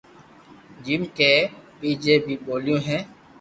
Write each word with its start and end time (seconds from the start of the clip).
جيم 0.87 1.01
ڪي 1.19 1.27
ٻيجي 1.79 2.15
بي 2.25 2.35
ٻوليو 2.45 2.77
ھي 2.87 2.97